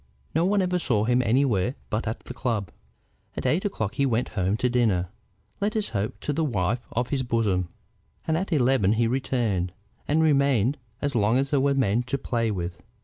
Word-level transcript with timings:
No 0.33 0.45
one 0.45 0.63
ever 0.63 0.79
saw 0.79 1.03
him 1.03 1.21
anywhere 1.21 1.75
but 1.91 2.07
at 2.07 2.21
the 2.21 2.33
club. 2.33 2.71
At 3.37 3.45
eight 3.45 3.65
o'clock 3.65 3.93
he 3.93 4.05
went 4.07 4.29
home 4.29 4.57
to 4.57 4.67
dinner, 4.67 5.09
let 5.59 5.75
us 5.75 5.89
hope 5.89 6.19
to 6.21 6.33
the 6.33 6.43
wife 6.43 6.87
of 6.93 7.09
his 7.09 7.21
bosom, 7.21 7.69
and 8.25 8.35
at 8.35 8.51
eleven 8.51 8.93
he 8.93 9.05
returned, 9.05 9.73
and 10.07 10.23
remained 10.23 10.79
as 11.03 11.13
long 11.13 11.37
as 11.37 11.51
there 11.51 11.61
were 11.61 11.75
men 11.75 12.01
to 12.07 12.17
play 12.17 12.49
with. 12.49 12.81